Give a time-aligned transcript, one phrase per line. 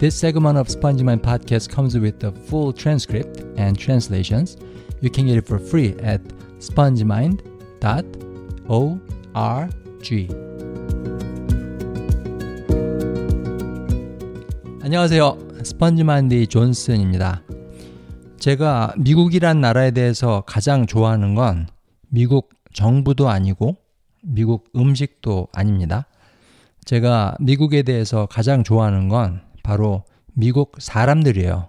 [0.00, 4.56] This segment of SpongeMind podcast comes with the full transcript and translations.
[5.02, 6.22] You can get it for free at
[6.58, 7.40] spongemind.org.
[14.82, 15.38] 안녕하세요.
[15.64, 17.42] 스펀지마인드 존슨입니다.
[18.38, 21.68] 제가 미국이란 나라에 대해서 가장 좋아하는 건
[22.08, 23.76] 미국 정부도 아니고
[24.22, 26.06] 미국 음식도 아닙니다.
[26.86, 31.68] 제가 미국에 대해서 가장 좋아하는 건 바로 미국 사람들이에요.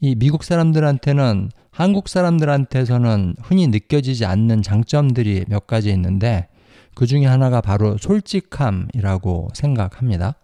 [0.00, 6.48] 이 미국 사람들한테는 한국 사람들한테서는 흔히 느껴지지 않는 장점들이 몇 가지 있는데
[6.94, 10.34] 그 중에 하나가 바로 솔직함이라고 생각합니다.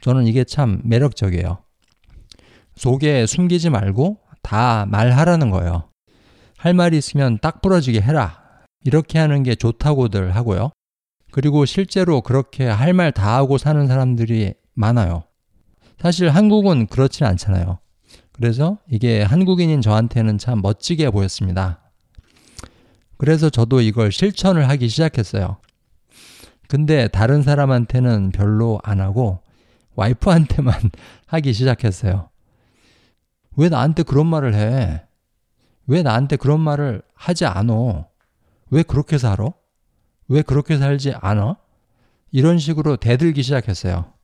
[0.00, 1.58] 저는 이게 참 매력적이에요.
[2.76, 5.90] 속에 숨기지 말고 다 말하라는 거예요.
[6.56, 8.40] 할 말이 있으면 딱 부러지게 해라.
[8.84, 10.70] 이렇게 하는 게 좋다고들 하고요.
[11.32, 15.24] 그리고 실제로 그렇게 할 말 다 하고 사는 사람들이 많아요.
[16.00, 17.78] 사실 한국은 그렇진 않잖아요.
[18.32, 21.92] 그래서 이게 한국인인 저한테는 참 멋지게 보였습니다.
[23.18, 25.58] 그래서 저도 이걸 실천을 하기 시작했어요.
[26.68, 29.40] 근데 다른 사람한테는 별로 안 하고
[29.94, 30.74] 와이프한테만
[31.26, 32.30] 하기 시작했어요.
[33.56, 35.02] 왜 나한테 그런 말을 해?
[35.86, 38.06] 왜 나한테 그런 말을 하지 않어?
[38.70, 39.50] 왜 그렇게 살아?
[40.28, 41.56] 왜 그렇게 살지 않아?
[42.30, 44.14] 이런 식으로 대들기 시작했어요.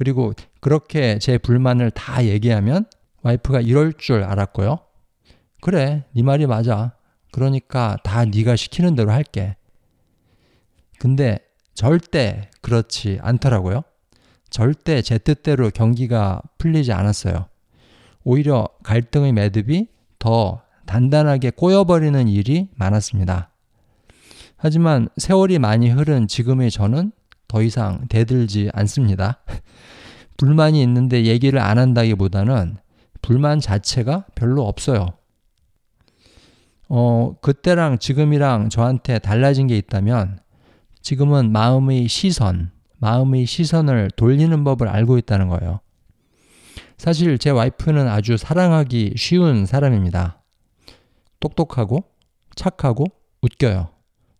[0.00, 2.86] 그리고 그렇게 제 불만을 다 얘기하면
[3.20, 4.78] 와이프가 이럴 줄 알았고요.
[5.60, 6.94] 그래, 네 말이 맞아.
[7.32, 9.56] 그러니까 다 네가 시키는 대로 할게.
[10.98, 11.38] 근데
[11.74, 13.82] 절대 그렇지 않더라고요.
[14.48, 17.48] 절대 제 뜻대로 경기가 풀리지 않았어요.
[18.24, 23.50] 오히려 갈등의 매듭이 더 단단하게 꼬여버리는 일이 많았습니다.
[24.56, 27.12] 하지만 세월이 많이 흐른 지금의 저는
[27.50, 29.40] 더 이상 대들지 않습니다.
[30.38, 32.76] 불만이 있는데 얘기를 안 한다기보다는
[33.22, 35.08] 불만 자체가 별로 없어요.
[36.88, 40.38] 어, 그때랑 지금이랑 저한테 달라진 게 있다면
[41.02, 45.80] 지금은 마음의 시선, 마음의 시선을 돌리는 법을 알고 있다는 거예요.
[46.98, 50.40] 사실 제 와이프는 아주 사랑하기 쉬운 사람입니다.
[51.40, 52.04] 똑똑하고
[52.54, 53.06] 착하고
[53.42, 53.88] 웃겨요.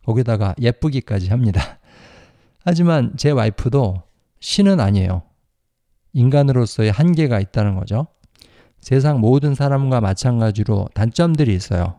[0.05, 1.80] 거기다가 예쁘기까지 합니다.
[2.71, 4.01] 하지만 제 와이프도
[4.39, 5.23] 신은 아니에요.
[6.13, 8.07] 인간으로서의 한계가 있다는 거죠.
[8.79, 11.99] 세상 모든 사람과 마찬가지로 단점들이 있어요.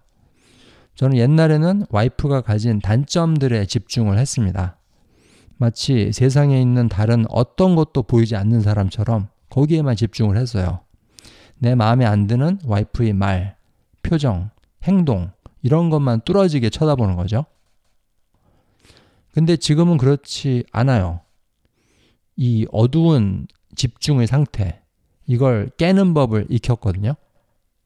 [0.95, 4.77] 저는 옛날에는 와이프가 가진 단점들에 집중을 했습니다.
[5.57, 10.79] 마치 세상에 있는 다른 어떤 것도 보이지 않는 사람처럼 거기에만 집중을 했어요.
[11.59, 13.57] 내 마음에 안 드는 와이프의 말,
[14.03, 14.51] 표정,
[14.83, 15.31] 행동,
[15.63, 17.43] 이런 것만 뚫어지게 쳐다보는 거죠.
[19.31, 21.21] 근데 지금은 그렇지 않아요.
[22.35, 24.81] 이 어두운 집중의 상태,
[25.25, 27.15] 이걸 깨는 법을 익혔거든요.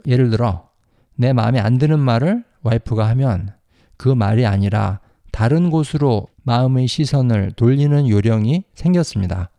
[0.07, 0.69] 예를 들어,
[1.15, 3.53] 내 마음에 안 드는 말을 와이프가 하면
[3.97, 4.99] 그 말이 아니라
[5.31, 9.49] 다른 곳으로 마음의 시선을 돌리는 요령이 생겼습니다.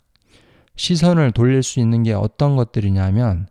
[0.77, 3.49] 시선을 돌릴 수 있는 게 어떤 것들이냐면,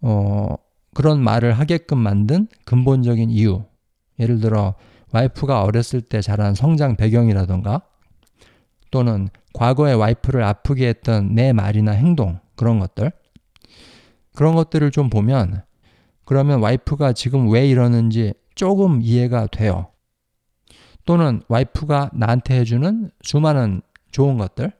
[0.00, 0.54] 어,
[0.94, 3.64] 그런 말을 하게끔 만든 근본적인 이유.
[4.18, 4.74] 예를 들어,
[5.12, 7.82] 와이프가 어렸을 때 자란 성장 배경이라던가
[8.90, 13.12] 또는 과거에 와이프를 아프게 했던 내 말이나 행동 그런 것들
[14.34, 15.62] 그런 것들을 좀 보면
[16.24, 19.88] 그러면 와이프가 지금 왜 이러는지 조금 이해가 돼요.
[21.04, 24.72] 또는 와이프가 나한테 해주는 수많은 좋은 것들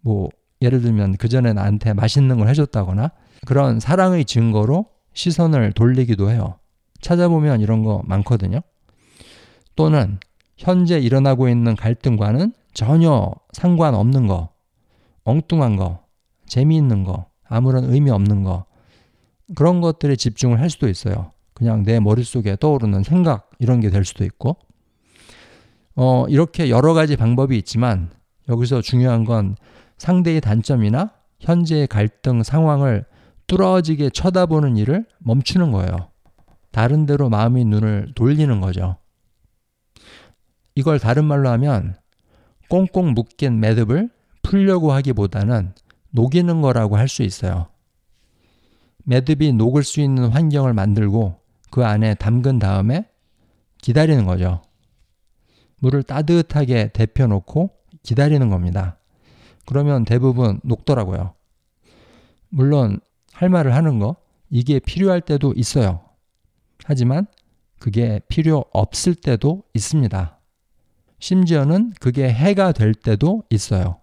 [0.00, 0.28] 뭐
[0.60, 3.12] 예를 들면 그 전에 나한테 맛있는 걸 해줬다거나
[3.46, 6.58] 그런 사랑의 증거로 시선을 돌리기도 해요.
[7.00, 8.60] 찾아보면 이런 거 많거든요.
[9.76, 10.18] 또는
[10.56, 14.50] 현재 일어나고 있는 갈등과는 전혀 상관없는 거,
[15.24, 16.04] 엉뚱한 거,
[16.46, 18.64] 재미있는 거, 아무런 의미 없는 거,
[19.54, 21.32] 그런 것들에 집중을 할 수도 있어요.
[21.54, 24.56] 그냥 내 머릿속에 떠오르는 생각, 이런 게 될 수도 있고.
[25.94, 28.10] 어, 이렇게 여러 가지 방법이 있지만
[28.48, 29.56] 여기서 중요한 건
[29.98, 33.04] 상대의 단점이나 현재의 갈등 상황을
[33.46, 36.08] 뚫어지게 쳐다보는 일을 멈추는 거예요.
[36.70, 38.96] 다른 데로 마음의 눈을 돌리는 거죠.
[40.74, 41.96] 이걸 다른 말로 하면
[42.68, 44.10] 꽁꽁 묶인 매듭을
[44.42, 45.74] 풀려고 하기보다는
[46.10, 47.68] 녹이는 거라고 할 수 있어요.
[49.04, 51.40] 매듭이 녹을 수 있는 환경을 만들고
[51.70, 53.08] 그 안에 담근 다음에
[53.80, 54.62] 기다리는 거죠.
[55.78, 57.70] 물을 따뜻하게 데펴 놓고
[58.02, 58.98] 기다리는 겁니다.
[59.66, 61.34] 그러면 대부분 녹더라고요.
[62.48, 63.00] 물론
[63.32, 64.16] 할 말을 하는 거,
[64.50, 66.04] 이게 필요할 때도 있어요.
[66.84, 67.26] 하지만
[67.78, 70.38] 그게 필요 없을 때도 있습니다.
[71.22, 74.00] 심지어는 그게 해가 될 때도 있어요.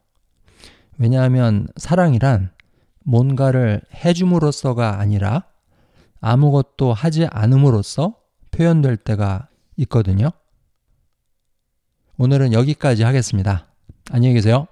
[0.98, 2.52] 왜냐하면 사랑이란
[3.04, 5.44] 뭔가를 해줌으로써가 아니라
[6.22, 8.16] 아무것도 하지 않음으로써
[8.52, 10.30] 표현될 때가 있거든요.
[12.18, 13.68] 오늘은 여기까지 하겠습니다.
[14.12, 14.68] 안녕히 계세요.